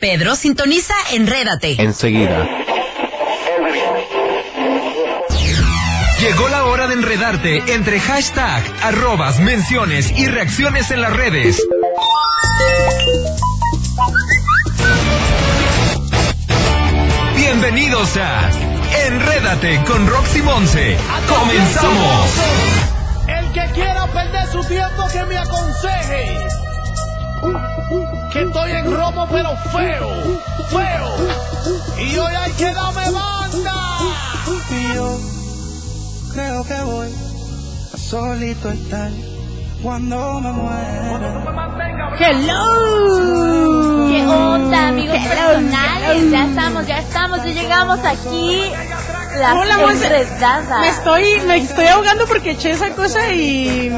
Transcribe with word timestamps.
Pedro 0.00 0.34
sintoniza 0.34 0.94
Enrédate. 1.12 1.76
Enseguida. 1.78 2.48
Llegó 6.18 6.48
la 6.48 6.64
hora 6.64 6.86
de 6.86 6.94
enredarte 6.94 7.74
entre 7.74 8.00
hashtag, 8.00 8.62
arrobas, 8.82 9.40
menciones 9.40 10.10
y 10.16 10.26
reacciones 10.26 10.90
en 10.90 11.02
las 11.02 11.12
redes. 11.12 11.62
Bienvenidos 17.36 18.16
a 18.16 18.48
Enrédate 19.06 19.84
con 19.84 20.06
Roxy 20.06 20.40
Monse. 20.40 20.96
¡Comenzamos! 21.28 22.30
El 23.28 23.52
que 23.52 23.66
quiera 23.74 24.06
perder 24.06 24.46
su 24.50 24.64
tiempo 24.64 25.06
que 25.12 25.24
me 25.26 25.36
aconseje. 25.36 25.99
Que 28.32 28.42
estoy 28.42 28.70
en 28.72 28.96
romo 28.96 29.26
pero 29.30 29.56
feo, 29.72 30.08
feo. 30.68 31.08
Y 31.98 32.18
hoy 32.18 32.34
hay 32.34 32.52
que 32.52 32.72
darme 32.72 33.10
banda. 33.10 33.72
Y 34.70 34.94
yo 34.94 35.18
creo 36.34 36.64
que 36.64 36.80
voy 36.82 37.08
a 37.94 37.96
solito 37.96 38.70
estar 38.70 39.10
cuando 39.82 40.40
me 40.40 40.52
muera. 40.52 42.14
Hello. 42.18 44.08
¿Qué 44.10 44.26
onda, 44.26 44.88
amigos 44.88 45.16
personales? 45.16 46.30
Ya 46.30 46.44
estamos, 46.44 46.86
ya 46.86 46.98
estamos, 46.98 47.38
ya 47.38 47.52
llegamos 47.52 47.98
aquí. 48.00 48.70
Las 49.38 49.56
Hola, 49.56 49.78
Monse. 49.78 50.10
Me 50.80 50.88
estoy, 50.88 51.40
me 51.46 51.56
estoy 51.56 51.86
ahogando 51.86 52.26
porque 52.26 52.50
eché 52.50 52.72
esa 52.72 52.90
cosa 52.90 53.32
y 53.32 53.90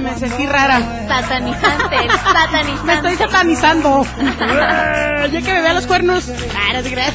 me 0.00 0.16
sentí 0.18 0.46
rara. 0.46 0.80
Satanizante, 1.08 1.96
satanizante. 2.32 2.84
Me 2.84 2.94
estoy 2.94 3.16
satanizando. 3.16 4.06
ya 4.18 5.42
que 5.42 5.52
me 5.52 5.60
vea 5.60 5.72
los 5.72 5.86
cuernos. 5.86 6.24
Ah, 6.54 6.72
no 6.74 6.82
te 6.82 6.90
creas. 6.90 7.14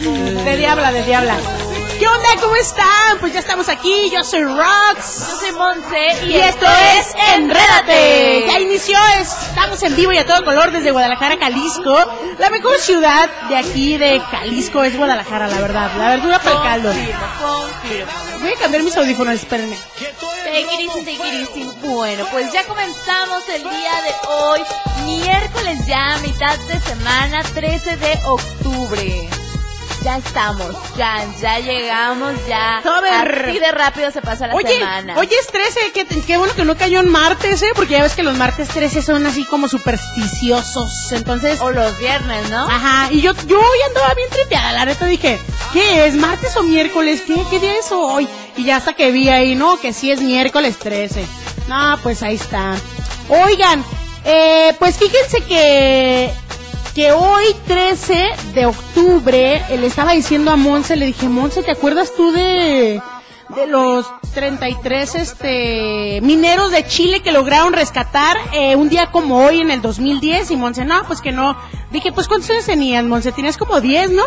De 0.00 0.56
diabla, 0.56 0.92
de 0.92 1.02
diabla. 1.04 1.36
¿Qué 1.98 2.08
onda? 2.08 2.28
¿Cómo 2.40 2.56
están? 2.56 3.18
Pues 3.20 3.32
ya 3.32 3.38
estamos 3.38 3.68
aquí. 3.68 4.10
Yo 4.10 4.24
soy 4.24 4.42
Rox. 4.42 5.30
Yo 5.30 5.36
soy 5.38 5.52
Monse 5.52 6.24
y, 6.24 6.30
Y 6.30 6.36
esto 6.36 6.66
es 6.66 7.14
Enrédate. 7.34 8.46
Ya 8.48 8.58
inició, 8.58 8.98
estamos 9.20 9.80
en 9.82 9.94
vivo 9.94 10.12
y 10.12 10.18
a 10.18 10.26
todo 10.26 10.44
color 10.44 10.72
desde 10.72 10.90
Guadalajara, 10.90 11.36
Jalisco. 11.38 11.96
La 12.38 12.50
mejor 12.50 12.78
ciudad 12.78 13.30
de 13.48 13.56
aquí 13.56 13.96
de 13.96 14.20
Jalisco 14.20 14.82
es 14.82 14.96
Guadalajara, 14.96 15.46
la 15.46 15.60
verdad. 15.60 15.90
La 15.96 16.10
verdura 16.10 16.40
para 16.40 16.56
el 16.56 16.62
caldo. 16.62 16.92
Voy 18.40 18.52
a 18.52 18.56
cambiar 18.60 18.82
mis 18.82 18.96
audífonos, 18.96 19.34
espérenme. 19.34 19.76
It 20.56 20.68
easy. 20.80 21.70
Bueno, 21.82 22.26
pues 22.30 22.52
ya 22.52 22.64
comenzamos 22.64 23.42
el 23.48 23.62
día 23.62 23.70
de 24.02 24.28
hoy, 24.28 24.60
miércoles 25.04 25.84
ya, 25.86 26.16
mitad 26.22 26.56
de 26.68 26.80
semana, 26.80 27.42
13 27.42 27.96
de 27.96 28.18
octubre. 28.24 29.28
Ya 30.04 30.18
estamos, 30.18 30.76
ya, 30.98 31.24
ya 31.40 31.58
llegamos, 31.60 32.34
ya. 32.46 32.78
A 32.78 33.00
ver. 33.00 33.46
Así 33.48 33.58
de 33.58 33.72
rápido 33.72 34.10
se 34.10 34.20
pasa 34.20 34.46
la 34.46 34.54
Oye, 34.54 34.78
semana. 34.78 35.14
hoy 35.16 35.26
es 35.40 35.46
13, 35.46 35.92
qué, 35.92 36.04
qué 36.06 36.36
bueno 36.36 36.54
que 36.54 36.64
no 36.66 36.76
cayó 36.76 37.00
en 37.00 37.08
martes, 37.10 37.62
¿eh? 37.62 37.70
Porque 37.74 37.94
ya 37.94 38.02
ves 38.02 38.14
que 38.14 38.22
los 38.22 38.36
martes 38.36 38.68
13 38.68 39.00
son 39.02 39.24
así 39.26 39.44
como 39.46 39.66
supersticiosos. 39.66 41.10
Entonces, 41.12 41.58
O 41.62 41.70
los 41.70 41.96
viernes, 41.98 42.48
¿no? 42.50 42.68
ajá, 42.68 43.08
y 43.10 43.22
yo, 43.22 43.32
yo 43.46 43.58
hoy 43.58 43.78
andaba 43.88 44.12
bien 44.14 44.28
tripeada, 44.28 44.72
la 44.72 44.84
neta 44.84 45.06
dije, 45.06 45.40
¿qué 45.72 46.06
es? 46.06 46.14
¿Martes 46.14 46.54
o 46.58 46.62
miércoles? 46.62 47.22
¿Qué, 47.26 47.42
qué 47.50 47.58
día 47.58 47.78
es 47.78 47.90
hoy? 47.90 48.28
Y 48.56 48.64
ya 48.64 48.76
hasta 48.76 48.92
que 48.92 49.10
vi 49.10 49.28
ahí, 49.28 49.54
no, 49.54 49.78
que 49.78 49.92
sí 49.92 50.10
es 50.10 50.20
miércoles 50.20 50.78
13. 50.78 51.24
No, 51.68 51.98
pues 52.02 52.22
ahí 52.22 52.36
está. 52.36 52.76
Oigan, 53.28 53.84
eh, 54.24 54.74
pues 54.78 54.96
fíjense 54.96 55.40
que 55.42 56.30
que 56.94 57.10
hoy 57.10 57.44
13 57.66 58.30
de 58.54 58.66
octubre 58.66 59.56
eh, 59.68 59.78
le 59.78 59.86
estaba 59.86 60.12
diciendo 60.12 60.52
a 60.52 60.56
Monse, 60.56 60.94
le 60.94 61.06
dije, 61.06 61.28
Monse, 61.28 61.64
¿te 61.64 61.72
acuerdas 61.72 62.12
tú 62.16 62.30
de 62.30 63.02
de 63.54 63.66
los 63.66 64.06
33 64.32 65.14
este 65.16 66.20
mineros 66.22 66.70
de 66.70 66.86
Chile 66.86 67.20
que 67.20 67.30
lograron 67.30 67.72
rescatar 67.72 68.36
eh, 68.52 68.74
un 68.74 68.88
día 68.88 69.10
como 69.10 69.44
hoy 69.44 69.60
en 69.60 69.70
el 69.70 69.82
2010 69.82 70.50
y 70.50 70.56
Monse, 70.56 70.84
no, 70.84 71.04
pues 71.06 71.20
que 71.20 71.32
no. 71.32 71.56
Dije, 71.90 72.12
pues 72.12 72.28
¿cuántos 72.28 72.50
años 72.50 72.66
tenías, 72.66 73.04
Monse? 73.04 73.32
Tenías 73.32 73.56
como 73.56 73.80
10, 73.80 74.12
¿no? 74.12 74.24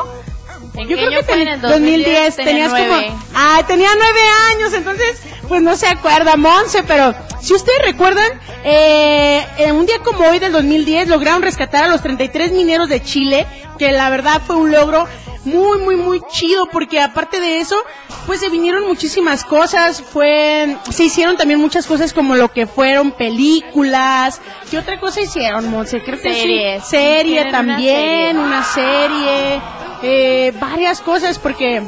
¿En 0.77 0.88
Yo 0.88 0.95
qué 0.95 1.05
creo 1.05 1.07
año 1.09 1.17
que 1.19 1.23
fue? 1.25 1.41
en 1.41 1.47
el 1.47 1.61
2010, 1.61 2.35
tenía 2.35 2.69
tenías 2.69 2.69
como 2.69 3.17
Ah, 3.35 3.63
tenía 3.67 3.89
nueve 3.97 4.19
años, 4.55 4.73
entonces 4.73 5.21
pues 5.47 5.61
no 5.61 5.75
se 5.75 5.88
acuerda 5.88 6.35
Monse, 6.35 6.83
pero 6.83 7.15
si 7.41 7.53
ustedes 7.53 7.79
recuerdan, 7.85 8.27
eh, 8.63 9.45
en 9.57 9.75
un 9.75 9.85
día 9.85 9.99
como 10.03 10.27
hoy 10.27 10.39
del 10.39 10.51
2010 10.51 11.07
lograron 11.07 11.41
rescatar 11.41 11.83
a 11.85 11.88
los 11.88 12.01
33 12.01 12.51
mineros 12.51 12.89
de 12.89 13.01
Chile, 13.01 13.47
que 13.77 13.91
la 13.91 14.09
verdad 14.09 14.41
fue 14.45 14.57
un 14.57 14.71
logro 14.71 15.07
muy, 15.45 15.79
muy, 15.79 15.95
muy 15.95 16.21
chido, 16.29 16.65
porque 16.65 16.99
aparte 16.99 17.39
de 17.39 17.59
eso, 17.59 17.77
pues 18.25 18.41
se 18.41 18.49
vinieron 18.49 18.85
muchísimas 18.85 19.45
cosas, 19.45 20.01
fue, 20.01 20.75
se 20.91 21.05
hicieron 21.05 21.38
también 21.38 21.61
muchas 21.61 21.85
cosas 21.88 22.11
como 22.11 22.35
lo 22.35 22.51
que 22.51 22.67
fueron 22.67 23.11
películas, 23.11 24.41
¿qué 24.69 24.77
otra 24.77 24.99
cosa 24.99 25.21
hicieron, 25.21 25.69
Monse? 25.69 26.03
Creo 26.03 26.19
que 26.19 26.33
sí. 26.33 26.85
Serie 26.85 27.41
una 27.44 27.51
también, 27.51 27.95
serie. 28.35 28.41
una 28.41 28.63
serie, 28.63 29.61
eh, 30.03 30.53
varias 30.59 31.02
cosas, 31.02 31.40
porque 31.40 31.81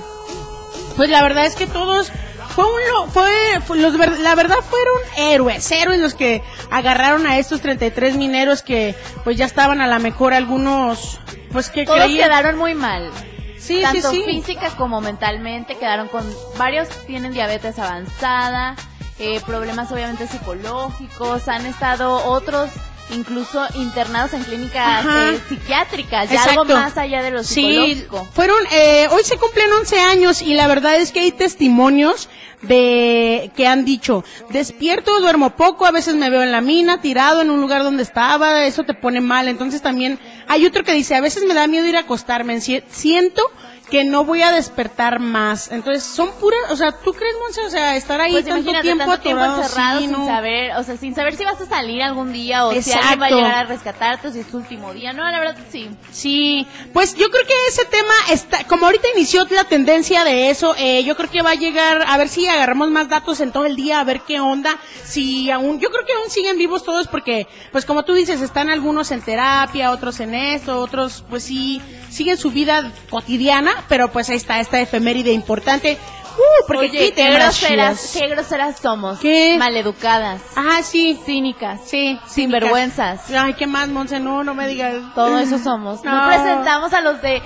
pues 0.95 1.09
la 1.09 1.21
verdad 1.23 1.45
es 1.45 1.55
que 1.55 1.67
todos 1.67 2.11
fue 2.55 2.65
un 2.65 2.79
lo- 2.91 3.07
fue, 3.07 3.31
fue 3.65 3.77
los 3.77 3.93
la 4.19 4.35
verdad 4.35 4.57
fueron 4.69 4.97
héroes, 5.17 5.71
héroes 5.71 5.99
los 5.99 6.13
que 6.15 6.41
agarraron 6.71 7.25
a 7.27 7.37
estos 7.37 7.61
33 7.61 8.15
mineros 8.17 8.61
que 8.63 8.95
pues 9.23 9.37
ya 9.37 9.45
estaban 9.45 9.81
a 9.81 9.87
la 9.87 9.99
mejor 9.99 10.33
algunos 10.33 11.19
pues 11.51 11.69
que 11.69 11.85
Todos 11.85 11.99
creían 11.99 12.29
quedaron 12.29 12.57
muy 12.57 12.73
mal. 12.75 13.09
sí, 13.57 13.81
Tanto 13.81 14.11
sí, 14.11 14.23
sí. 14.25 14.31
física 14.41 14.69
como 14.77 14.99
mentalmente 15.01 15.75
quedaron 15.77 16.07
con 16.09 16.25
varios 16.57 16.89
tienen 17.07 17.31
diabetes 17.33 17.77
avanzada, 17.79 18.75
eh, 19.19 19.39
problemas 19.45 19.91
obviamente 19.91 20.27
psicológicos, 20.27 21.47
han 21.47 21.65
estado 21.65 22.25
otros 22.25 22.69
incluso 23.11 23.65
internados 23.75 24.33
en 24.33 24.43
clínicas 24.43 25.05
eh, 25.05 25.39
psiquiátricas, 25.49 26.29
ya 26.29 26.43
algo 26.43 26.65
más 26.65 26.97
allá 26.97 27.21
de 27.23 27.31
lo 27.31 27.43
Sí, 27.43 27.61
psicológico. 27.95 28.27
fueron, 28.33 28.57
eh, 28.71 29.07
hoy 29.11 29.23
se 29.23 29.37
cumplen 29.37 29.71
11 29.71 29.99
años 29.99 30.41
y 30.41 30.53
la 30.53 30.67
verdad 30.67 30.95
es 30.97 31.11
que 31.11 31.19
hay 31.21 31.31
testimonios 31.31 32.29
de 32.61 33.51
que 33.55 33.67
han 33.67 33.85
dicho, 33.85 34.23
despierto, 34.49 35.19
duermo 35.21 35.51
poco, 35.51 35.85
a 35.85 35.91
veces 35.91 36.15
me 36.15 36.29
veo 36.29 36.43
en 36.43 36.51
la 36.51 36.61
mina, 36.61 37.01
tirado 37.01 37.41
en 37.41 37.49
un 37.49 37.61
lugar 37.61 37.83
donde 37.83 38.03
estaba, 38.03 38.65
eso 38.65 38.83
te 38.83 38.93
pone 38.93 39.21
mal. 39.21 39.47
Entonces 39.47 39.81
también 39.81 40.19
hay 40.47 40.65
otro 40.65 40.83
que 40.83 40.93
dice, 40.93 41.15
a 41.15 41.21
veces 41.21 41.43
me 41.45 41.53
da 41.53 41.67
miedo 41.67 41.85
ir 41.85 41.95
a 41.95 42.01
acostarme, 42.01 42.59
si- 42.61 42.83
siento 42.89 43.41
que 43.89 44.03
no 44.03 44.23
voy 44.23 44.43
a 44.43 44.51
despertar 44.51 45.17
más. 45.19 45.71
Entonces 45.71 46.03
son 46.03 46.29
puras, 46.39 46.59
o 46.69 46.75
sea, 46.75 46.91
¿tú 46.91 47.11
crees, 47.11 47.33
Monse? 47.41 47.61
O 47.65 47.69
sea, 47.71 47.95
estar 47.95 48.21
ahí 48.21 48.33
Pues 48.33 48.45
tanto 48.45 48.69
tiempo 48.81 49.03
tanto 49.05 49.19
tiempo 49.23 49.43
encerrado 49.43 49.97
así, 49.97 50.05
sin 50.05 50.11
¿no? 50.11 50.27
saber, 50.27 50.75
o 50.75 50.83
sea, 50.83 50.95
sin 50.97 51.15
saber 51.15 51.35
si 51.35 51.43
vas 51.43 51.59
a 51.59 51.65
salir 51.65 52.03
algún 52.03 52.31
día 52.31 52.67
o 52.67 52.71
si 52.83 52.91
alguien 52.91 53.19
va 53.19 53.25
a 53.25 53.29
llegar 53.31 53.53
a 53.55 53.63
rescatarte 53.63 54.27
o 54.27 54.31
si 54.31 54.41
es 54.41 54.47
tu 54.47 54.57
último 54.57 54.93
día. 54.93 55.11
No, 55.13 55.23
la 55.23 55.39
verdad 55.39 55.55
sí. 55.71 55.89
Sí, 56.11 56.67
pues 56.93 57.15
yo 57.15 57.31
creo 57.31 57.43
que 57.47 57.53
ese 57.67 57.83
tema 57.85 58.13
está, 58.31 58.63
como 58.65 58.85
ahorita 58.85 59.07
inició 59.15 59.47
la 59.49 59.63
tendencia 59.63 60.23
de 60.23 60.51
eso, 60.51 60.75
eh, 60.77 61.03
yo 61.03 61.15
creo 61.17 61.31
que 61.31 61.41
va 61.41 61.51
a 61.51 61.55
llegar, 61.55 62.03
a 62.07 62.15
ver 62.17 62.29
si 62.29 62.45
agarramos 62.49 62.89
más 62.89 63.09
datos 63.09 63.39
en 63.39 63.51
todo 63.51 63.65
el 63.65 63.75
día, 63.75 63.99
a 63.99 64.03
ver 64.03 64.21
qué 64.21 64.39
onda, 64.39 64.77
si 65.03 65.49
aún, 65.51 65.79
yo 65.79 65.89
creo 65.89 66.05
que 66.05 66.13
aún 66.13 66.29
siguen 66.29 66.57
vivos 66.57 66.83
todos 66.83 67.07
porque, 67.07 67.47
pues 67.71 67.85
como 67.85 68.03
tú 68.03 68.13
dices, 68.13 68.41
están 68.41 68.69
algunos 68.69 69.11
en 69.11 69.21
terapia, 69.21 69.91
otros 69.91 70.19
en 70.19 70.35
esto, 70.35 70.79
otros, 70.79 71.23
pues 71.29 71.43
sí, 71.43 71.81
siguen 72.09 72.37
su 72.37 72.51
vida 72.51 72.91
cotidiana, 73.09 73.71
pero 73.87 74.11
pues 74.11 74.29
ahí 74.29 74.37
está 74.37 74.59
esta 74.59 74.79
efeméride 74.79 75.31
importante. 75.31 75.97
Uh, 76.37 76.67
porque 76.67 76.89
Oye, 76.89 76.99
aquí 77.07 77.11
qué 77.11 77.33
groseras, 77.33 78.11
qué 78.17 78.27
groseras 78.27 78.79
somos. 78.79 79.19
¿Qué? 79.19 79.57
Maleducadas, 79.59 80.41
Ah, 80.55 80.81
sí, 80.83 81.19
cínicas, 81.25 81.81
sí, 81.85 82.17
sinvergüenzas. 82.27 83.29
Ay, 83.31 83.55
qué 83.55 83.67
más, 83.67 83.89
Monse, 83.89 84.21
no, 84.21 84.43
no 84.45 84.53
me 84.53 84.67
digas. 84.67 84.95
Todo 85.15 85.37
eso 85.39 85.57
somos. 85.59 86.01
No. 86.03 86.15
No. 86.15 86.27
presentamos 86.27 86.93
a 86.93 87.01
los 87.01 87.21
de 87.21 87.41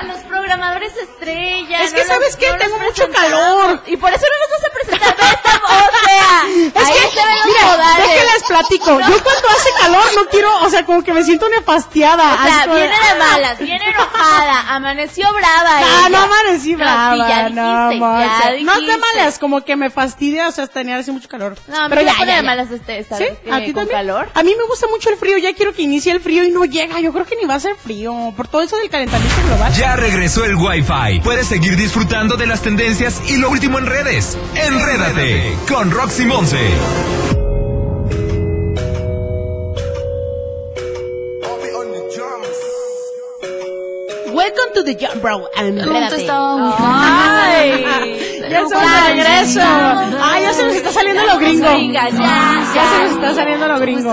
a 0.00 0.04
los 0.04 0.18
programadores 0.20 0.96
estrella. 0.96 1.82
Es 1.82 1.92
que, 1.92 2.02
no 2.02 2.06
¿sabes 2.08 2.28
los- 2.28 2.36
qué? 2.36 2.50
no 2.50 2.56
Tengo 2.58 2.78
mucho 2.78 3.08
calor. 3.10 3.82
Y 3.86 3.96
por 3.96 4.12
eso 4.12 4.24
no 4.30 4.38
nos 4.40 4.50
vas 4.60 4.64
a 4.70 4.72
presentar. 4.72 5.16
O 5.64 6.06
sea, 6.06 6.42
Es 6.82 6.88
ahí 6.88 6.94
que, 6.94 7.20
se 7.20 7.26
ven 7.26 7.36
los 7.36 7.46
mira, 7.46 7.62
modales. 7.66 8.08
déjenles 8.08 8.34
platico. 8.48 8.98
Yo 9.00 9.22
cuando 9.22 9.48
hace 9.56 9.70
calor 9.80 10.04
no 10.16 10.26
quiero, 10.30 10.62
o 10.62 10.70
sea, 10.70 10.84
como 10.84 11.02
que 11.04 11.12
me 11.12 11.22
siento 11.22 11.48
nefastiada. 11.48 12.34
O 12.34 12.42
sea, 12.44 12.60
Así 12.62 12.70
viene 12.70 12.94
ah. 12.94 13.12
de 13.12 13.18
malas, 13.18 13.58
viene 13.58 13.84
enojada, 13.90 14.74
amaneció 14.74 15.26
brava. 15.32 15.80
No, 15.80 15.86
ella. 15.86 16.08
no 16.08 16.18
amanecí 16.22 16.72
No, 16.72 16.78
brava, 16.78 17.12
sí, 17.12 17.18
ya 17.18 17.48
no, 17.50 17.92
ya 17.92 18.62
No 18.62 18.74
te 18.86 18.96
malas, 18.98 19.38
como 19.38 19.64
que 19.64 19.76
me 19.76 19.90
fastidia, 19.90 20.48
o 20.48 20.52
sea, 20.52 20.66
tener 20.66 20.98
hace 20.98 21.12
mucho 21.12 21.28
calor. 21.28 21.56
No, 21.68 21.78
a 21.78 21.88
mí 21.88 21.90
Pero 21.90 22.02
me 22.02 22.06
ya, 22.10 22.14
pone 22.18 22.30
ya, 22.30 22.36
de 22.38 22.42
malas 22.42 22.70
este, 22.70 22.98
esta 22.98 23.16
¿Sí? 23.18 23.24
vez, 23.24 23.38
¿A 23.52 23.58
ti 23.58 23.66
con 23.72 23.86
también? 23.86 23.88
calor. 23.98 24.28
A 24.34 24.42
mí 24.42 24.54
me 24.58 24.64
gusta 24.66 24.86
mucho 24.88 25.10
el 25.10 25.16
frío, 25.16 25.38
ya 25.38 25.52
quiero 25.54 25.72
que 25.72 25.82
inicie 25.82 26.12
el 26.12 26.20
frío 26.20 26.44
y 26.44 26.50
no 26.50 26.64
llega. 26.64 26.98
Yo 27.00 27.12
creo 27.12 27.24
que 27.26 27.36
ni 27.36 27.44
va 27.46 27.54
a 27.54 27.60
ser 27.60 27.76
frío, 27.76 28.32
por 28.36 28.48
todo 28.48 28.62
eso 28.62 28.76
del 28.78 28.88
calentamiento 28.90 29.36
global. 29.46 29.72
Ya 29.74 29.96
regresó 29.96 30.44
el 30.44 30.56
Wi-Fi. 30.56 31.20
Puedes 31.22 31.46
seguir 31.46 31.76
disfrutando 31.76 32.36
de 32.36 32.46
las 32.46 32.62
tendencias 32.62 33.20
y 33.28 33.36
lo 33.36 33.50
último 33.50 33.78
en 33.78 33.86
redes. 33.86 34.36
Enrédate 34.54 35.56
con 35.68 35.90
Roxy 35.90 36.24
Monse. 36.24 37.27
Welcome 44.88 44.96
to 44.96 45.06
the 45.06 45.06
Jump 45.06 45.22
Bro. 45.22 45.48
Enrédate. 45.54 46.26
Ay, 46.30 47.84
Ya 48.48 48.60
estamos 48.60 48.92
de 48.92 49.12
regreso. 49.12 49.60
Ay, 50.22 50.42
ya 50.42 50.52
se 50.54 50.64
nos 50.64 50.74
está 50.74 50.92
saliendo 50.92 51.26
lo 51.26 51.38
gringo. 51.38 51.78
Ya, 51.92 52.08
se 52.08 53.02
nos 53.04 53.12
está 53.12 53.34
saliendo 53.34 53.68
lo 53.68 53.78
gringo. 53.80 54.12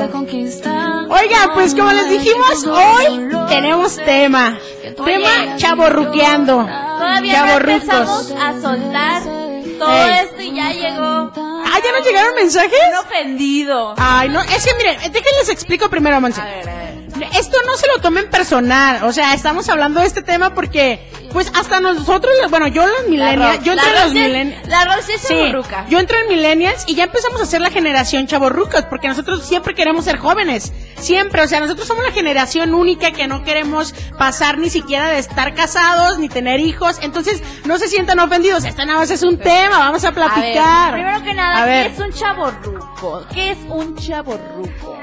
Oiga, 1.09 1.51
pues 1.53 1.73
como 1.73 1.91
les 1.93 2.09
dijimos, 2.09 2.65
hoy 2.65 3.29
tenemos 3.47 3.95
tema. 3.95 4.57
Tema 5.05 5.55
chaborruqueando. 5.57 6.57
Todavía 6.67 7.45
no 7.45 7.51
empezamos 7.53 8.31
a 8.31 8.61
soltar 8.61 9.21
todo 9.23 9.91
Ey. 9.93 10.19
esto 10.23 10.41
y 10.41 10.55
ya 10.55 10.71
llegó 10.71 11.31
Ah, 11.67 11.79
¿ya 11.83 11.91
nos 11.97 12.05
llegaron 12.05 12.35
mensajes? 12.35 12.79
un 12.91 13.05
ofendido. 13.05 13.93
Ay, 13.97 14.29
no, 14.29 14.41
es 14.41 14.65
que 14.65 14.73
miren, 14.75 14.97
déjenles 15.11 15.49
explico 15.49 15.89
primero, 15.89 16.19
Monse. 16.21 16.41
A 16.41 16.45
ver, 16.45 16.69
a 16.69 16.75
ver. 16.75 17.04
Esto 17.37 17.57
no 17.65 17.75
se 17.77 17.87
lo 17.87 17.99
tomen 18.01 18.29
personal, 18.29 19.03
o 19.03 19.11
sea, 19.13 19.33
estamos 19.33 19.69
hablando 19.69 20.01
de 20.01 20.07
este 20.07 20.21
tema 20.21 20.53
porque, 20.53 21.09
pues 21.31 21.51
hasta 21.55 21.79
nosotros, 21.79 22.33
bueno, 22.49 22.67
yo 22.67 22.85
los 22.85 23.07
millennials, 23.07 23.63
yo 23.63 23.73
entré 23.73 23.89
en 23.89 24.03
los 24.03 24.13
millennials. 24.13 24.67
La 24.67 24.85
Rosy 24.85 25.13
es 25.13 25.21
Sí, 25.21 25.51
yo 25.89 25.99
entré 25.99 26.19
en 26.21 26.27
millennials 26.29 26.83
y 26.87 26.95
ya 26.95 27.05
empezamos 27.05 27.41
a 27.41 27.45
ser 27.45 27.61
la 27.61 27.69
generación 27.69 28.27
chavorrucos, 28.27 28.83
porque 28.83 29.07
nosotros 29.07 29.45
siempre 29.47 29.73
queremos 29.73 30.05
ser 30.05 30.17
jóvenes, 30.17 30.73
siempre, 30.97 31.41
o 31.41 31.47
sea, 31.47 31.59
nosotros 31.59 31.87
somos 31.87 32.03
la 32.03 32.11
generación 32.11 32.73
única 32.73 33.11
que 33.11 33.27
no 33.27 33.43
queremos 33.43 33.93
pasar 34.17 34.57
ni 34.57 34.69
siquiera 34.69 35.07
de 35.09 35.19
estar 35.19 35.53
casados 35.55 36.19
ni 36.19 36.27
tener 36.29 36.59
hijos, 36.59 36.99
entonces 37.01 37.41
no 37.65 37.77
se 37.77 37.87
sientan 37.87 38.19
ofendidos, 38.19 38.65
esta 38.65 38.85
nada 38.85 38.99
más 38.99 39.09
es 39.11 39.23
un 39.23 39.37
tema, 39.37 39.79
vamos 39.79 40.03
a 40.03 40.09
A 40.09 40.11
ver, 40.11 40.23
platicar. 40.25 40.93
primero 40.93 41.23
que 41.23 41.33
nada, 41.33 41.63
A 41.63 41.65
ver. 41.65 41.87
¿qué 41.87 41.93
es 41.93 41.99
un 41.99 42.11
chavorruco? 42.13 43.25
¿Qué 43.33 43.51
es 43.51 43.57
un 43.69 43.95
chavorruco? 43.95 44.97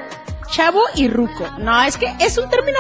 Chavo 0.53 0.83
y 0.95 1.09
ruco. 1.09 1.47
No, 1.59 1.83
es 1.83 1.97
que 1.97 2.13
es 2.21 2.37
un 2.39 2.49
término. 2.51 2.79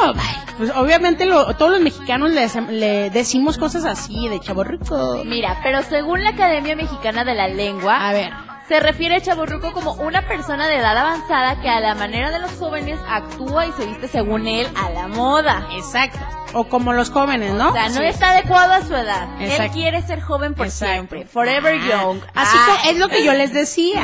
Pues 0.59 0.71
obviamente 0.77 1.25
lo- 1.25 1.55
todos 1.57 1.71
los 1.73 1.81
mexicanos 1.81 2.31
le, 2.31 2.47
le 2.71 3.11
decimos 3.11 3.57
cosas 3.57 3.85
así, 3.87 4.29
de 4.29 4.39
chavo 4.41 4.63
ruco. 4.63 5.23
Mira, 5.25 5.59
pero 5.63 5.83
según 5.83 6.23
la 6.23 6.31
Academia 6.31 6.77
Mexicana 6.77 7.25
de 7.25 7.35
la 7.35 7.49
Lengua, 7.49 8.09
A 8.09 8.13
ver. 8.13 8.31
se 8.69 8.79
refiere 8.79 9.15
al 9.17 9.23
chaburruco 9.23 9.73
como 9.73 9.95
una 9.95 10.29
persona 10.29 10.67
de 10.69 10.77
edad 10.77 10.97
avanzada 10.99 11.61
que 11.63 11.69
a 11.71 11.81
la 11.81 11.95
manera 11.95 12.31
de 12.31 12.41
los 12.41 12.51
jóvenes 12.59 12.99
actúa 13.09 13.67
y 13.67 13.73
se 13.73 13.87
viste 13.87 14.07
según 14.09 14.47
él 14.47 14.69
a 14.77 14.91
la 14.91 15.09
moda. 15.09 15.67
Exacto. 15.75 16.19
O 16.55 16.65
como 16.65 16.93
los 16.93 17.09
jóvenes, 17.11 17.55
¿no? 17.55 17.71
O 17.71 17.73
sea, 17.73 17.89
no 17.89 18.01
Sí. 18.01 18.05
está 18.05 18.33
adecuado 18.33 18.75
a 18.75 18.83
su 18.83 18.95
edad. 18.95 19.27
Él 19.41 19.71
quiere 19.71 20.03
ser 20.03 20.21
joven 20.21 20.53
por 20.55 20.67
Exacto. 20.67 20.93
siempre. 20.93 21.25
Forever 21.25 21.81
young. 21.81 22.19
Así 22.35 22.55
Ah. 22.61 22.67
co- 22.85 22.91
es 22.91 22.99
lo 22.99 23.09
que 23.09 23.25
yo 23.25 23.33
les 23.33 23.55
decía. 23.55 24.03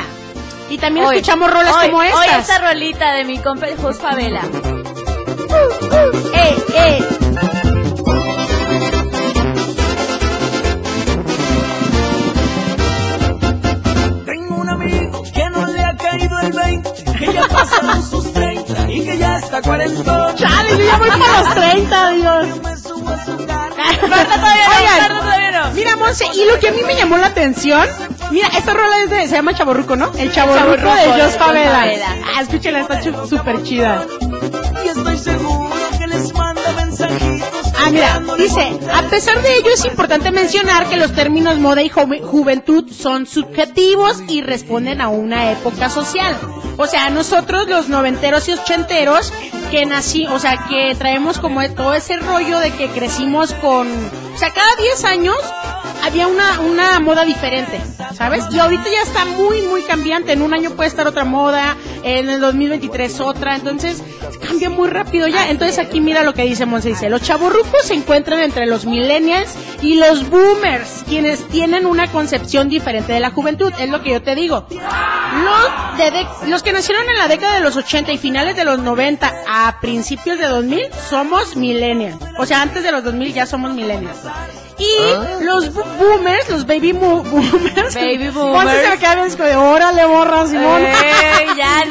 Y 0.69 0.77
también 0.77 1.05
Hoy- 1.05 1.15
escuchamos 1.17 1.51
rolas 1.51 1.75
hoy- 1.75 1.85
como 1.89 1.97
Hoy 1.99 2.07
estas. 2.07 2.49
esta 2.49 2.59
rolita 2.69 3.13
de 3.13 3.25
mi 3.25 3.39
compa 3.39 3.67
el 3.67 3.77
Jos 3.77 3.97
Favela. 3.97 4.41
¡Ey, 6.33 6.63
ey! 6.75 8.09
Tengo 14.25 14.55
un 14.55 14.69
amigo 14.69 15.23
que 15.33 15.49
no 15.49 15.65
le 15.67 15.83
ha 15.83 15.95
caído 15.95 16.39
el 16.39 16.51
20, 16.53 16.89
que 17.19 17.33
ya 17.33 17.47
pasaron 17.47 18.09
sus 18.09 18.31
30 18.33 18.91
y 18.91 19.05
que 19.05 19.17
ya 19.17 19.37
está 19.37 19.61
cuarentón. 19.61 20.35
Chale, 20.35 20.69
yo 20.77 20.83
ya 20.85 20.97
voy 20.97 21.09
para 21.09 21.41
los 21.41 21.55
30, 21.55 22.09
Dios. 22.11 22.47
Oigan. 23.39 24.09
Marta 24.09 25.19
todavía 25.19 25.51
no. 25.51 25.71
Mira, 25.73 25.95
Monse, 25.95 26.25
y 26.33 26.45
lo 26.45 26.59
que 26.59 26.69
a 26.69 26.71
mí 26.71 26.81
me 26.85 26.95
llamó 26.95 27.17
la 27.17 27.27
atención, 27.27 27.87
mira, 28.31 28.47
esta 28.57 28.73
rola 28.73 29.03
es 29.03 29.09
de, 29.09 29.27
se 29.27 29.35
llama 29.35 29.53
Chaborruco, 29.53 29.95
¿no? 29.95 30.11
El 30.17 30.31
Chaborruco 30.31 30.93
de 30.93 31.01
de 31.17 31.21
Jos 31.23 31.37
Favela. 31.37 31.85
Ah, 32.35 32.41
escúchenla, 32.41 32.79
está 32.81 33.01
súper 33.27 33.63
chida. 33.63 34.05
Y 34.85 34.87
estoy 34.89 35.17
seguro 35.17 35.69
que 35.97 36.07
les 36.07 36.33
manda 36.33 36.71
mensajitos. 36.75 37.73
Ah, 37.77 37.89
mira, 37.91 38.21
dice, 38.37 38.77
a 38.93 39.03
pesar 39.03 39.41
de 39.41 39.57
ello 39.57 39.69
es 39.73 39.85
importante 39.85 40.31
mencionar 40.31 40.87
que 40.87 40.97
los 40.97 41.13
términos 41.13 41.57
moda 41.59 41.81
y 41.81 41.89
juve- 41.89 42.21
juventud 42.21 42.91
son 42.91 43.25
subjetivos 43.25 44.21
y 44.27 44.41
responden 44.41 45.01
a 45.01 45.07
una 45.09 45.51
época 45.51 45.89
social. 45.89 46.35
O 46.77 46.87
sea, 46.87 47.09
nosotros 47.09 47.67
los 47.67 47.89
noventeros 47.89 48.47
y 48.47 48.53
ochenteros 48.53 49.33
que 49.71 49.85
nací, 49.85 50.27
o 50.27 50.39
sea, 50.39 50.65
que 50.69 50.95
traemos 50.97 51.39
como 51.39 51.67
todo 51.71 51.93
ese 51.93 52.17
rollo 52.17 52.59
de 52.59 52.71
que 52.71 52.87
crecimos 52.87 53.53
con, 53.55 53.87
o 54.33 54.37
sea, 54.37 54.51
cada 54.51 54.75
10 54.77 55.03
años 55.05 55.35
había 56.03 56.27
una, 56.27 56.59
una 56.61 56.99
moda 56.99 57.25
diferente, 57.25 57.81
¿sabes? 58.13 58.45
Y 58.51 58.59
ahorita 58.59 58.83
ya 58.83 59.01
está 59.01 59.25
muy, 59.25 59.61
muy 59.61 59.83
cambiante. 59.83 60.33
En 60.33 60.41
un 60.41 60.53
año 60.53 60.71
puede 60.71 60.89
estar 60.89 61.07
otra 61.07 61.25
moda, 61.25 61.75
en 62.03 62.29
el 62.29 62.39
2023 62.39 63.19
otra, 63.19 63.55
entonces 63.55 64.01
cambia 64.45 64.69
muy 64.69 64.89
rápido 64.89 65.27
ya. 65.27 65.49
Entonces 65.49 65.79
aquí 65.79 66.01
mira 66.01 66.23
lo 66.23 66.33
que 66.33 66.43
dice 66.43 66.65
Monse, 66.65 66.89
dice, 66.89 67.09
los 67.09 67.21
chavorrucos 67.21 67.83
se 67.83 67.93
encuentran 67.93 68.39
entre 68.39 68.65
los 68.65 68.85
millennials 68.85 69.55
y 69.81 69.95
los 69.95 70.29
boomers, 70.29 71.03
quienes 71.07 71.47
tienen 71.47 71.85
una 71.85 72.11
concepción 72.11 72.69
diferente 72.69 73.13
de 73.13 73.19
la 73.19 73.31
juventud, 73.31 73.71
es 73.79 73.89
lo 73.89 74.01
que 74.01 74.11
yo 74.11 74.21
te 74.21 74.35
digo. 74.35 74.65
Los, 74.69 75.97
de 75.97 76.25
los 76.47 76.63
que 76.63 76.73
nacieron 76.73 77.07
en 77.09 77.17
la 77.17 77.27
década 77.27 77.55
de 77.55 77.61
los 77.61 77.75
80 77.75 78.11
y 78.11 78.17
finales 78.17 78.55
de 78.55 78.65
los 78.65 78.79
90 78.79 79.31
a 79.47 79.79
principios 79.79 80.39
de 80.39 80.47
2000 80.47 80.87
somos 81.09 81.55
millennials. 81.55 82.17
O 82.37 82.45
sea, 82.45 82.61
antes 82.61 82.83
de 82.83 82.91
los 82.91 83.03
2000 83.03 83.33
ya 83.33 83.45
somos 83.45 83.73
millennials. 83.73 84.17
Y 84.79 85.43
los 85.43 85.73
bu- 85.73 85.83
boomers, 85.97 86.49
los 86.49 86.65
baby 86.65 86.93
boomers. 86.93 87.93
Baby 87.95 88.29
boomers. 88.29 88.71
se 88.71 88.97
viendo 89.15 89.43
de 89.43 89.55
órale, 89.55 90.05
borra, 90.05 90.47
Simón. 90.47 90.81
¡Ey, 90.85 91.47
ya! 91.57 91.83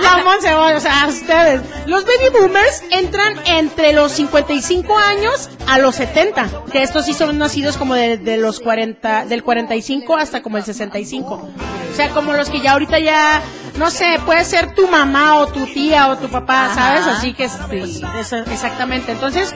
La 0.00 0.18
Monse, 0.24 0.52
o 0.54 0.80
sea, 0.80 1.06
ustedes. 1.08 1.62
Los 1.86 2.04
baby 2.04 2.28
boomers 2.32 2.82
entran 2.90 3.34
entre 3.46 3.92
los 3.92 4.12
55 4.12 4.96
años 4.96 5.50
a 5.66 5.78
los 5.78 5.96
70. 5.96 6.48
Que 6.72 6.82
estos 6.82 7.06
sí 7.06 7.12
son 7.14 7.38
nacidos 7.38 7.76
como 7.76 7.94
de, 7.94 8.16
de 8.18 8.36
los 8.36 8.60
40, 8.60 9.24
del 9.26 9.42
45 9.42 10.16
hasta 10.16 10.42
como 10.42 10.58
el 10.58 10.64
65. 10.64 11.34
O 11.34 11.96
sea, 11.96 12.10
como 12.10 12.32
los 12.34 12.48
que 12.50 12.60
ya 12.60 12.72
ahorita 12.72 12.98
ya, 13.00 13.42
no 13.76 13.90
sé, 13.90 14.20
puede 14.24 14.44
ser 14.44 14.74
tu 14.74 14.86
mamá 14.88 15.36
o 15.40 15.48
tu 15.48 15.66
tía 15.66 16.08
o 16.08 16.16
tu 16.18 16.28
papá, 16.28 16.66
Ajá. 16.66 16.74
¿sabes? 16.74 17.06
Así 17.18 17.32
que, 17.34 17.48
pues, 17.68 18.00
eso- 18.20 18.36
exactamente. 18.36 19.10
Entonces, 19.12 19.54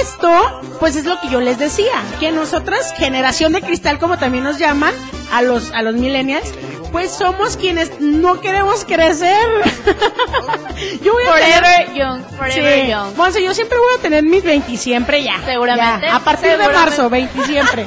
esto, 0.00 0.60
pues 0.80 0.96
es 0.96 1.04
lo 1.04 1.20
que 1.20 1.28
yo 1.28 1.40
les 1.40 1.58
decía, 1.58 1.92
que 2.20 2.32
nosotras, 2.32 2.92
generación 2.96 3.52
de 3.52 3.62
cristal, 3.62 3.98
como 3.98 4.18
también 4.18 4.44
nos 4.44 4.58
llaman, 4.58 4.94
a 5.32 5.42
los, 5.42 5.70
a 5.72 5.82
los 5.82 5.94
millennials, 5.94 6.52
pues 6.92 7.10
somos 7.10 7.56
quienes 7.56 8.00
no 8.00 8.40
queremos 8.40 8.84
crecer. 8.84 9.46
yo 11.02 11.12
voy 11.12 11.24
a 11.24 11.34
tener... 11.34 11.54
Forever 11.64 11.94
young, 11.94 12.22
forever 12.36 12.84
Sí. 12.84 12.90
young. 12.90 13.16
Monse, 13.16 13.42
yo 13.42 13.54
siempre 13.54 13.76
voy 13.78 13.98
a 13.98 14.02
tener 14.02 14.22
mis 14.24 14.42
20 14.42 14.76
siempre 14.76 15.22
ya. 15.22 15.40
Seguramente, 15.44 16.06
Ya, 16.06 16.16
A 16.16 16.20
partir 16.20 16.56
de 16.56 16.68
marzo, 16.68 17.10
20 17.10 17.44
siempre. 17.44 17.86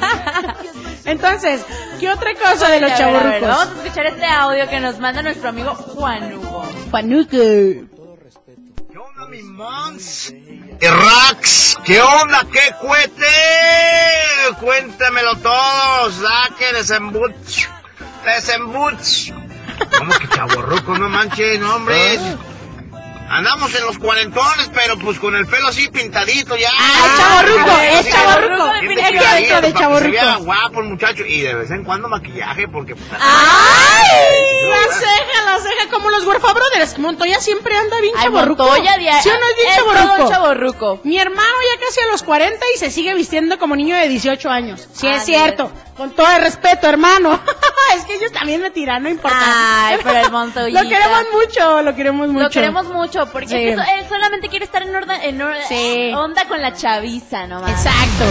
Entonces, 1.04 1.62
¿qué 1.98 2.08
otra 2.10 2.30
cosa 2.34 2.68
de 2.68 2.80
los 2.80 2.94
chavorrucos? 2.96 3.40
Vamos 3.40 3.68
a 3.68 3.82
escuchar 3.82 4.06
este 4.06 4.24
audio 4.24 4.68
que 4.68 4.78
nos 4.78 5.00
manda 5.00 5.20
nuestro 5.22 5.48
amigo 5.48 5.74
Juan 5.74 6.32
Hugo. 6.34 6.62
¿Qué 7.28 7.78
onda, 7.78 8.61
mi 9.32 9.40
¿qué 11.86 12.00
onda? 12.02 12.46
¿Qué 12.52 12.74
cuete? 12.80 13.26
Cuéntamelo 14.60 15.36
todo, 15.36 16.10
saque, 16.10 16.72
desembuch, 16.74 17.32
desembuch. 18.26 19.32
¿Cómo 19.96 20.12
que 20.18 20.28
chaborruco? 20.28 20.98
No 20.98 21.08
manches, 21.08 21.58
no, 21.58 21.76
hombre. 21.76 22.18
Andamos 23.32 23.74
en 23.74 23.86
los 23.86 23.96
cuarentones, 23.96 24.70
pero 24.74 24.98
pues 24.98 25.18
con 25.18 25.34
el 25.34 25.46
pelo 25.46 25.68
así 25.68 25.88
pintadito 25.88 26.54
ya. 26.54 26.70
Ah, 26.70 27.42
es 27.42 28.06
chavorruco, 28.10 28.66
Sí, 28.78 28.84
es 28.84 28.88
bien 28.88 28.98
Es 28.98 29.10
pintadito, 29.10 29.60
de 29.62 29.72
que 29.72 30.18
se 30.18 30.36
guapo 30.44 30.80
el 30.80 30.86
muchacho. 30.88 31.24
Y 31.24 31.40
de 31.40 31.54
vez 31.54 31.70
en 31.70 31.82
cuando 31.82 32.08
maquillaje, 32.10 32.68
porque... 32.68 32.94
pues, 32.94 33.08
¡Ay! 33.18 34.68
La 34.68 34.94
ceja, 34.94 35.44
la 35.46 35.58
ceja, 35.58 35.90
como 35.90 36.10
los 36.10 36.24
Huerfa 36.26 36.52
Brothers. 36.52 36.98
Montoya 36.98 37.40
siempre 37.40 37.74
anda 37.74 38.00
bien 38.02 38.14
Ay, 38.18 38.24
chaborruco. 38.24 38.64
Montoya 38.64 39.22
¿Sí 39.22 39.30
o 39.30 39.32
no 39.32 39.46
es 39.46 39.56
bien 39.56 39.74
chaborruco? 39.76 40.30
chavorruco. 40.30 41.00
Mi 41.04 41.18
hermano 41.18 41.54
ya 41.71 41.71
casi 41.92 42.08
a 42.08 42.10
los 42.10 42.22
40 42.22 42.56
y 42.74 42.78
se 42.78 42.90
sigue 42.90 43.14
vistiendo 43.14 43.58
como 43.58 43.76
niño 43.76 43.94
de 43.96 44.08
18 44.08 44.48
años. 44.48 44.88
Sí, 44.94 45.06
Ah, 45.06 45.16
es 45.16 45.24
cierto. 45.24 45.70
Con 45.96 46.10
todo 46.12 46.26
el 46.36 46.42
respeto, 46.42 46.88
hermano. 46.88 47.38
es 47.96 48.04
que 48.04 48.16
ellos 48.16 48.32
también 48.32 48.62
me 48.62 48.70
tiran, 48.70 49.02
no 49.02 49.10
importa. 49.10 49.36
Ay, 49.88 49.98
pero 50.02 50.18
el 50.20 50.30
Montoyita. 50.32 50.82
Lo 50.82 50.88
queremos 50.88 51.22
mucho, 51.32 51.82
lo 51.82 51.94
queremos 51.94 52.28
mucho. 52.28 52.44
Lo 52.44 52.50
queremos 52.50 52.86
mucho 52.86 53.26
porque 53.30 53.48
Sí. 53.48 53.56
él 53.56 54.06
solamente 54.08 54.48
quiere 54.48 54.64
estar 54.64 54.82
en, 54.82 54.94
orden- 54.94 55.20
en 55.22 55.42
or- 55.42 55.54
Sí. 55.68 56.12
onda 56.16 56.46
con 56.48 56.62
la 56.62 56.72
chaviza 56.72 57.46
nomás. 57.46 57.70
Exacto. 57.70 58.24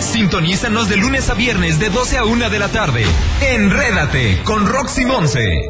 Sintonízanos 0.00 0.88
de 0.90 0.96
lunes 0.98 1.30
a 1.30 1.34
viernes 1.34 1.78
de 1.78 1.88
12 1.88 2.18
a 2.18 2.24
1 2.24 2.50
de 2.50 2.58
la 2.58 2.68
tarde. 2.68 3.06
Enrédate 3.40 4.42
con 4.44 4.66
Roxy 4.66 5.06
Monse. 5.06 5.62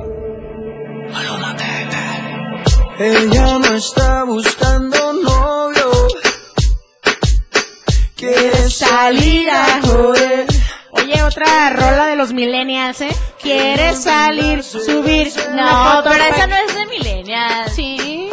Ella 2.99 3.59
no 3.59 3.75
está 3.77 4.25
buscando 4.25 5.06
Quiere 8.17 8.71
salir 8.71 9.51
a 9.51 9.81
joder. 9.83 10.47
Oye, 10.93 11.23
otra 11.23 11.71
rola 11.71 12.07
de 12.07 12.17
los 12.17 12.33
millennials, 12.33 13.03
¿eh? 13.03 13.15
¿Quieres 13.43 14.03
salir, 14.03 14.63
subir 14.65 15.31
una 15.53 15.71
No, 15.71 15.97
foto 15.99 16.11
pero 16.11 16.25
esa 16.25 16.47
no 16.47 16.57
es 16.57 16.75
de 16.75 16.87
millennials. 16.87 17.75
Sí. 17.75 18.31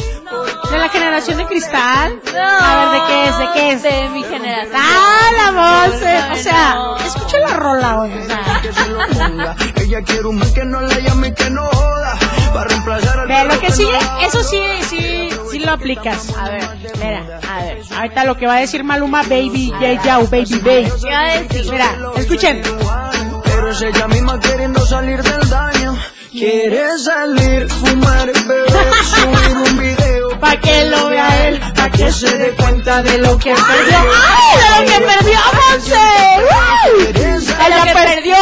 ¿De 0.71 0.77
la 0.77 0.87
generación 0.87 1.37
de 1.37 1.45
cristal? 1.45 2.17
No. 2.33 2.39
A 2.39 2.79
ver, 2.79 3.01
¿de 3.01 3.07
qué 3.07 3.27
es? 3.27 3.37
¿De 3.37 3.49
qué 3.53 3.71
es? 3.73 3.83
De 3.83 4.09
mi 4.09 4.23
generación. 4.23 4.73
Ah, 4.75 5.31
la 5.37 5.51
voz. 5.89 5.99
No, 6.01 6.33
O 6.33 6.37
sea, 6.37 6.77
escucha 7.05 7.39
la 7.39 7.53
rola 7.55 7.99
hoy. 7.99 8.11
Ella 9.81 10.01
quiere 10.01 10.25
un 10.27 10.39
que 10.53 10.63
no 10.63 10.79
la 10.79 10.97
llame 10.99 11.27
y 11.27 11.33
que 11.33 11.49
no 11.49 11.67
joda. 11.67 12.17
Ve, 13.27 13.45
lo 13.45 13.59
que 13.59 13.71
sigue, 13.71 13.97
eso 14.25 14.43
sí, 14.43 14.61
sí, 14.89 15.29
sí 15.51 15.59
lo 15.59 15.71
aplicas. 15.71 16.29
A 16.37 16.49
ver, 16.49 16.63
Mira, 16.99 17.39
a 17.49 17.63
ver. 17.63 17.81
ahorita 17.95 18.23
lo 18.25 18.37
que 18.37 18.45
va 18.45 18.55
a 18.57 18.59
decir 18.59 18.83
Maluma, 18.83 19.23
baby, 19.23 19.73
yeah, 19.79 20.03
yao, 20.03 20.27
baby, 20.27 20.59
baby. 20.59 20.91
¿Qué 21.01 21.09
va 21.11 21.19
a 21.19 21.39
decir? 21.39 21.71
Mira, 21.71 21.95
escuchen. 22.15 22.61
Pero 23.43 23.71
es 23.71 23.81
ella 23.81 24.07
misma 24.07 24.39
queriendo 24.39 24.85
salir 24.85 25.21
del 25.23 25.49
daño. 25.49 25.97
Quiere 26.31 26.97
salir, 26.97 27.69
fumar, 27.69 28.31
beber, 28.47 28.93
subir 29.03 29.57
un 29.57 29.77
video. 29.79 30.39
Pa' 30.39 30.57
que 30.57 30.85
lo 30.85 31.07
vea 31.07 31.47
él, 31.47 31.59
pa' 31.75 31.89
que 31.89 32.11
se 32.11 32.37
dé 32.37 32.51
cuenta 32.55 33.01
de 33.01 33.17
lo 33.19 33.37
que 33.37 33.53
perdió. 33.53 33.97
¡Ay, 33.97 34.57
de 34.59 34.69
lo 34.79 34.91
que 34.91 35.05
perdió, 35.05 35.39
Monse! 35.53 35.95
¡De 37.63 37.69
lo 37.69 37.83
que 37.83 37.93
perdió! 37.93 38.35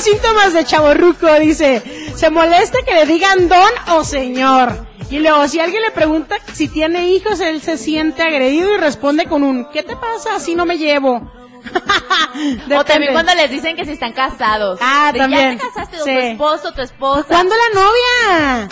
Síntomas 0.00 0.52
de 0.52 0.64
chaborruco, 0.64 1.32
dice. 1.40 1.82
Se 2.16 2.30
molesta 2.30 2.78
que 2.86 2.94
le 2.94 3.06
digan 3.06 3.48
don 3.48 3.70
o 3.96 4.04
señor. 4.04 4.86
Y 5.10 5.18
luego, 5.20 5.46
si 5.48 5.58
alguien 5.60 5.82
le 5.82 5.90
pregunta 5.90 6.36
si 6.52 6.68
tiene 6.68 7.08
hijos, 7.10 7.40
él 7.40 7.62
se 7.62 7.78
siente 7.78 8.22
agredido 8.22 8.74
y 8.74 8.76
responde 8.76 9.24
con 9.26 9.42
un 9.42 9.66
¿Qué 9.70 9.82
te 9.82 9.96
pasa? 9.96 10.36
Así 10.36 10.54
no 10.54 10.64
me 10.66 10.76
llevo. 10.78 11.30
O 12.78 12.84
también 12.84 13.12
cuando 13.12 13.34
les 13.34 13.50
dicen 13.50 13.74
que 13.76 13.84
si 13.84 13.92
están 13.92 14.12
casados. 14.12 14.78
Ah, 14.82 15.10
De, 15.12 15.18
también. 15.18 15.58
Ya 15.58 15.64
te 15.64 15.68
casaste 15.72 15.96
con 15.96 16.06
Sí. 16.06 16.12
tu 16.14 16.18
esposo, 16.20 16.72
tu 16.72 16.82
esposa. 16.82 17.24
¿Cuándo 17.28 17.54
la 17.56 17.80
novia? 17.80 18.68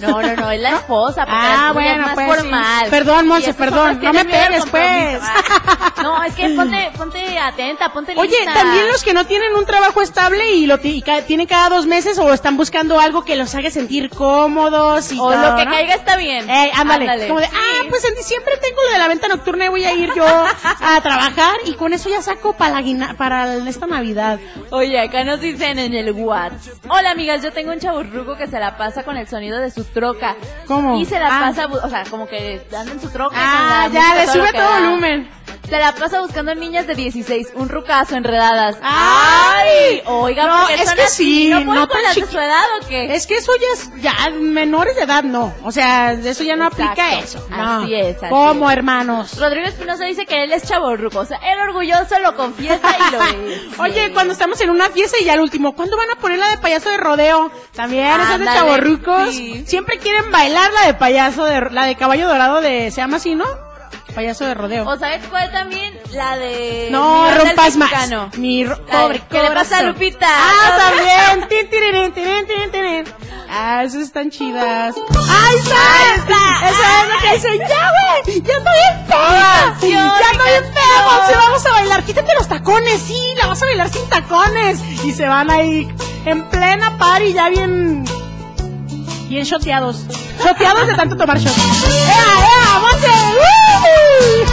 No, 0.00 0.20
no, 0.22 0.36
no, 0.36 0.50
es 0.50 0.60
la 0.60 0.70
esposa. 0.70 1.24
Ah, 1.28 1.66
la 1.66 1.72
bueno, 1.72 1.90
es 1.90 1.98
más 2.06 2.14
pues, 2.14 2.26
formal. 2.40 2.84
sí. 2.84 2.90
Perdón, 2.90 3.28
Monse, 3.28 3.54
perdón, 3.54 4.00
no 4.02 4.12
me 4.12 4.24
pegues, 4.24 4.64
pues. 4.70 5.20
No, 6.02 6.22
es 6.24 6.34
que 6.34 6.48
ponte, 6.50 6.90
ponte 6.96 7.38
atenta, 7.38 7.92
ponte 7.92 8.12
Oye, 8.16 8.30
lista. 8.38 8.52
también 8.54 8.88
los 8.88 9.02
que 9.04 9.12
no 9.14 9.24
tienen 9.26 9.54
un 9.54 9.64
trabajo 9.64 10.02
estable 10.02 10.52
y 10.54 10.66
lo 10.66 10.78
y 10.82 11.02
ca- 11.02 11.22
tienen 11.22 11.46
cada 11.46 11.68
dos 11.68 11.86
meses 11.86 12.18
o 12.18 12.32
están 12.32 12.56
buscando 12.56 12.98
algo 12.98 13.24
que 13.24 13.36
los 13.36 13.54
haga 13.54 13.70
sentir 13.70 14.10
cómodos 14.10 15.12
y 15.12 15.18
O 15.18 15.30
todo, 15.30 15.50
lo 15.50 15.56
que 15.56 15.64
¿no? 15.64 15.70
caiga 15.70 15.94
está 15.94 16.16
bien. 16.16 16.48
Eh, 16.50 16.70
ándale, 16.74 17.28
como 17.28 17.40
de, 17.40 17.46
Sí. 17.46 17.52
ah, 17.54 17.86
pues 17.88 18.04
en 18.04 18.14
diciembre 18.14 18.52
tengo 18.60 18.82
lo 18.82 18.92
de 18.92 18.98
la 18.98 19.08
venta 19.08 19.28
nocturna 19.28 19.66
y 19.66 19.68
voy 19.68 19.84
a 19.84 19.92
ir 19.94 20.10
yo 20.14 20.24
a 20.26 21.00
trabajar 21.00 21.54
y 21.66 21.74
con 21.74 21.92
eso 21.92 22.08
ya 22.08 22.20
saco 22.22 22.52
para, 22.54 22.80
la 22.80 23.14
para 23.14 23.54
esta 23.68 23.86
Navidad. 23.86 24.38
Oye, 24.70 24.98
acá 25.00 25.24
nos 25.24 25.40
dicen 25.40 25.78
en 25.78 25.94
el 25.94 26.12
WhatsApp. 26.12 26.74
Hola, 26.88 27.10
amigas, 27.12 27.42
yo 27.42 27.52
tengo 27.52 27.72
un 27.72 27.78
chaburruco 27.78 28.36
que 28.36 28.46
se 28.48 28.58
la 28.58 28.76
pasa 28.76 29.02
con 29.04 29.16
el 29.16 29.28
sonido 29.28 29.58
de 29.62 29.70
su 29.70 29.84
troca. 29.84 30.36
¿Cómo? 30.66 30.98
Y 30.98 31.06
se 31.06 31.18
la 31.18 31.28
Ah. 31.28 31.40
pasa, 31.48 31.66
o 31.66 31.88
sea, 31.88 32.04
como 32.10 32.26
que 32.26 32.60
anda 32.76 32.92
en 32.92 33.00
su 33.00 33.08
troca. 33.10 33.34
Ah, 33.38 33.88
ya, 33.92 34.14
le 34.14 34.26
sube 34.26 34.52
todo 34.52 34.72
volumen. 34.80 35.30
Se 35.72 35.78
la 35.78 35.94
pasa 35.94 36.20
buscando 36.20 36.54
niñas 36.54 36.86
de 36.86 36.94
16, 36.94 37.52
un 37.54 37.70
rucazo 37.70 38.14
enredadas. 38.14 38.76
¡Ay! 38.82 40.02
Oiga, 40.04 40.46
No, 40.46 40.58
porque 40.66 40.74
es 40.82 40.86
son 40.86 40.96
que 40.98 41.02
así, 41.04 41.24
sí, 41.44 41.48
¿no 41.48 41.60
no 41.74 41.88
con 41.88 42.02
las 42.02 42.14
de 42.14 42.26
su 42.26 42.38
edad 42.38 42.62
o 42.78 42.86
qué? 42.86 43.14
Es 43.14 43.26
que 43.26 43.36
eso 43.36 43.52
ya 43.58 43.66
es, 43.72 44.02
ya 44.02 44.30
menores 44.38 44.96
de 44.96 45.04
edad 45.04 45.22
no, 45.22 45.54
o 45.64 45.72
sea, 45.72 46.12
eso 46.12 46.44
ya 46.44 46.56
no 46.56 46.66
Exacto. 46.66 46.84
aplica 46.92 47.18
eso. 47.20 47.46
No. 47.48 47.84
Así 47.84 47.94
es, 47.94 48.18
así 48.18 48.26
¿Cómo, 48.28 48.70
es. 48.70 48.76
hermanos? 48.76 49.38
Rodrigo 49.40 49.66
Espinosa 49.66 50.04
dice 50.04 50.26
que 50.26 50.44
él 50.44 50.52
es 50.52 50.64
chaborruco, 50.68 51.20
o 51.20 51.24
sea, 51.24 51.38
él 51.38 51.58
orgulloso 51.66 52.18
lo 52.18 52.36
confiesa 52.36 52.90
y 53.08 53.12
lo 53.12 53.22
es. 53.48 53.78
Oye, 53.78 54.12
cuando 54.12 54.34
estamos 54.34 54.60
en 54.60 54.68
una 54.68 54.90
fiesta 54.90 55.16
y 55.22 55.24
ya 55.24 55.32
al 55.32 55.40
último, 55.40 55.74
¿cuándo 55.74 55.96
van 55.96 56.10
a 56.10 56.16
poner 56.16 56.38
la 56.38 56.50
de 56.50 56.58
payaso 56.58 56.90
de 56.90 56.98
rodeo? 56.98 57.50
También, 57.74 58.08
esas 58.08 58.28
de 58.28 58.34
Ándale, 58.46 58.58
chavorrucos. 58.58 59.30
sí. 59.34 59.64
Siempre 59.66 59.98
quieren 59.98 60.30
bailar 60.30 60.70
la 60.70 60.86
de 60.88 60.92
payaso, 60.92 61.46
de, 61.46 61.62
la 61.70 61.86
de 61.86 61.94
caballo 61.94 62.28
dorado 62.28 62.60
de, 62.60 62.90
¿se 62.90 62.98
llama 63.00 63.16
así, 63.16 63.34
no? 63.34 63.46
Payaso 64.14 64.44
de 64.44 64.54
rodeo. 64.54 64.86
¿O 64.86 64.96
sabes 64.98 65.24
cuál 65.28 65.50
también? 65.50 65.98
La 66.12 66.36
de... 66.36 66.88
no, 66.90 67.30
rompas 67.34 67.76
más. 67.76 67.90
Mexicano. 67.90 68.30
Mi 68.36 68.64
ro- 68.64 68.78
La 68.88 68.98
de, 68.98 69.02
pobre 69.04 69.22
¿qué 69.30 69.42
le 69.42 69.50
pasa 69.50 69.76
a 69.76 69.78
corazón. 69.80 69.86
Lupita? 69.86 70.26
Ah, 70.28 70.76
también. 71.38 71.48
Tin, 71.48 71.70
tirirín. 72.70 73.04
Ah, 73.54 73.84
esas 73.84 74.02
están 74.02 74.30
chidas. 74.30 74.94
¡Ay, 74.96 75.56
esa! 75.56 76.68
Esa 76.68 77.02
es 77.02 77.08
la 77.08 77.18
que 77.22 77.34
dicen, 77.34 77.58
ya, 77.68 77.90
güey, 77.90 78.42
ya 78.42 78.56
ando 78.56 78.70
bien 78.70 79.06
fea. 79.06 79.62
canción, 79.64 79.90
Ya 79.92 80.32
mi 80.38 80.44
bien 80.50 80.72
fea. 80.72 81.02
Monse, 81.18 81.34
vamos 81.34 81.66
a 81.66 81.70
bailar. 81.72 82.02
Quítate 82.04 82.34
los 82.34 82.48
tacones, 82.48 83.00
sí, 83.02 83.34
la 83.36 83.46
vas 83.48 83.62
a 83.62 83.66
bailar 83.66 83.88
sin 83.90 84.08
tacones. 84.08 84.80
Y 85.04 85.12
se 85.12 85.26
van 85.26 85.50
ahí 85.50 85.86
en 86.24 86.48
plena 86.48 86.96
party, 86.98 87.32
ya 87.34 87.48
bien, 87.50 88.04
bien 89.32 89.44
shoteados. 89.44 90.02
Shoteados 90.44 90.86
de 90.86 90.94
tanto 90.94 91.16
tomar 91.16 91.38
shot. 91.38 91.56
¡Ea, 91.56 92.24
ea, 92.44 92.80
Monse! 92.80 93.08
¡Woo! 93.38 94.44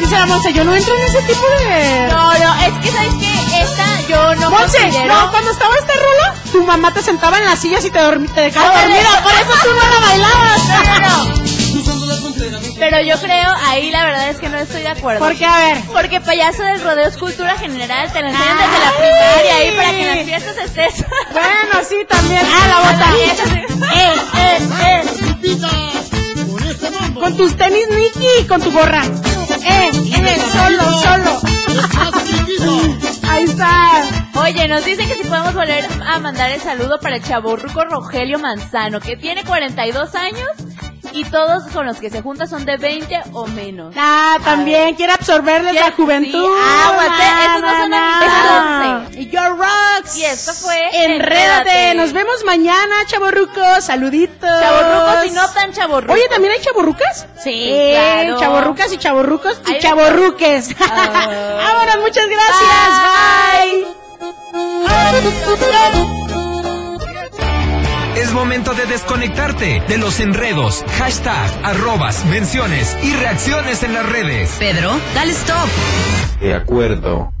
Dice 0.00 0.18
la 0.18 0.26
Monse, 0.26 0.52
yo 0.52 0.64
no 0.64 0.74
entro 0.74 0.96
en 0.96 1.02
ese 1.02 1.22
tipo 1.22 1.42
de... 1.60 2.08
No, 2.10 2.32
no, 2.32 2.54
es 2.62 2.72
que 2.82 2.90
¿sabes 2.90 3.14
qué? 3.20 3.62
Esta 3.62 3.84
yo 4.08 4.34
no 4.36 4.50
Monse, 4.50 4.78
considero... 4.78 5.14
no, 5.14 5.30
cuando 5.30 5.50
estaba 5.50 5.74
esta 5.76 5.92
rola, 5.92 6.34
tu 6.52 6.64
mamá 6.64 6.92
te 6.92 7.02
sentaba 7.02 7.38
en 7.38 7.44
las 7.44 7.58
sillas 7.58 7.84
y 7.84 7.90
te, 7.90 7.98
te 7.98 8.40
dejaba 8.40 8.80
dormida, 8.80 9.22
por 9.22 9.32
eso 9.32 9.52
tú 9.62 9.68
no 9.68 9.90
la 9.94 10.00
bailabas. 10.06 10.64
No, 10.68 10.84
no, 10.84 11.00
no. 11.44 11.49
Pero 12.80 13.02
yo 13.02 13.14
creo, 13.20 13.54
ahí 13.66 13.90
la 13.90 14.04
verdad 14.04 14.30
es 14.30 14.38
que 14.38 14.48
no 14.48 14.56
estoy 14.56 14.80
de 14.80 14.88
acuerdo. 14.88 15.20
Porque, 15.20 15.44
a 15.44 15.58
ver, 15.58 15.76
Porque 15.92 16.18
payaso 16.20 16.62
del 16.62 16.82
rodeo 16.82 17.08
es 17.08 17.16
cultura 17.18 17.56
general, 17.58 18.10
te 18.10 18.22
lo 18.22 18.28
enseñan 18.28 18.56
desde 18.56 18.78
la 18.80 18.92
primaria 18.92 19.56
ahí 19.56 19.70
para 19.76 19.90
que 19.90 20.00
en 20.00 20.16
las 20.16 20.26
fiestas 20.26 20.56
estés. 20.64 21.04
bueno, 21.32 21.84
sí, 21.86 21.96
también. 22.08 22.40
Ah, 22.42 22.68
la 22.68 22.78
bota. 22.90 23.14
Eh, 23.20 24.14
eh, 24.34 24.58
eh. 24.82 25.20
Con 27.14 27.36
tus 27.36 27.54
tenis 27.54 27.86
Nicky 27.90 28.46
con 28.48 28.62
tu 28.62 28.70
gorra. 28.72 29.04
Eh, 29.04 29.90
eh, 29.92 30.38
solo, 30.50 30.82
solo. 31.02 31.40
Ahí 33.28 33.44
está. 33.44 34.02
Oye, 34.36 34.68
nos 34.68 34.84
dicen 34.86 35.06
que 35.06 35.16
si 35.16 35.24
podemos 35.24 35.52
volver 35.52 35.86
a 36.06 36.18
mandar 36.18 36.50
el 36.50 36.60
saludo 36.60 36.98
para 36.98 37.16
el 37.16 37.22
chaborruco 37.22 37.84
Rogelio 37.84 38.38
Manzano, 38.38 39.00
que 39.00 39.16
tiene 39.16 39.44
42 39.44 40.14
años 40.14 40.48
y 41.12 41.24
todos 41.24 41.64
con 41.72 41.86
los 41.86 41.98
que 41.98 42.10
se 42.10 42.22
junta 42.22 42.46
son 42.46 42.64
de 42.64 42.76
20 42.76 43.20
o 43.32 43.46
menos. 43.46 43.94
Ah, 43.98 44.36
también 44.44 44.94
quiere 44.94 45.12
absorberles 45.12 45.74
la 45.74 45.90
juventud. 45.92 46.30
sí, 46.32 46.38
Na, 46.38 47.44
esos 47.44 47.60
no 47.62 47.70
son 47.80 47.90
na. 47.90 48.96
amigos, 49.06 49.30
Your 49.30 49.56
Rocks. 49.58 50.16
Y 50.16 50.24
esto 50.24 50.52
fue 50.54 50.76
Enrédate. 50.92 51.70
Enrédate. 51.70 51.94
Nos 51.94 52.12
vemos 52.12 52.44
mañana, 52.44 52.94
chaborrucos. 53.06 53.84
Saluditos. 53.84 54.48
Chaborrucos 54.60 55.26
y 55.26 55.30
no 55.30 55.48
tan 55.50 55.72
chaborrucos. 55.72 56.14
Oye, 56.16 56.28
¿también 56.28 56.52
hay 56.54 56.60
chaborrucas? 56.60 57.26
Sí, 57.42 57.70
claro. 57.92 58.38
Chaborrucas 58.38 58.92
y 58.92 58.98
chaborrucos 58.98 59.60
y 59.68 59.78
chaborruques. 59.78 60.74
Ah. 60.80 61.28
Vámonos, 61.64 61.98
muchas 62.04 62.26
gracias. 62.28 62.60
Bye. 66.04 66.19
Es 68.20 68.34
momento 68.34 68.74
de 68.74 68.84
desconectarte 68.84 69.82
de 69.88 69.96
los 69.96 70.20
enredos, 70.20 70.84
hashtag, 70.98 71.50
arrobas, 71.64 72.26
menciones 72.26 72.94
y 73.02 73.14
reacciones 73.14 73.82
en 73.82 73.94
las 73.94 74.06
redes. 74.06 74.54
Pedro, 74.58 74.90
dale 75.14 75.32
stop. 75.32 75.66
De 76.38 76.52
acuerdo. 76.52 77.32